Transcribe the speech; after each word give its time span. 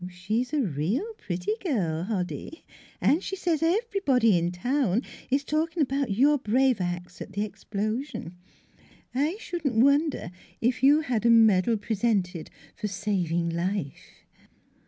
She's 0.09 0.51
a 0.51 0.63
real 0.63 1.13
pretty 1.19 1.51
girl, 1.63 2.05
Hoddy; 2.05 2.63
and 2.99 3.21
she 3.21 3.35
says 3.35 3.61
everybody 3.61 4.35
in 4.35 4.51
town 4.51 5.03
is 5.29 5.43
talking 5.43 5.83
about 5.83 6.09
your 6.17 6.39
brave 6.39 6.81
acts 6.81 7.21
at 7.21 7.33
the 7.33 7.43
explosion. 7.43 8.35
I 9.13 9.37
shouldn't 9.39 9.75
wonder 9.75 10.31
if 10.59 10.81
you 10.81 11.01
had 11.01 11.23
a 11.23 11.29
medal 11.29 11.77
presented 11.77 12.49
for 12.75 12.87
saving 12.87 13.51
life." 13.51 14.25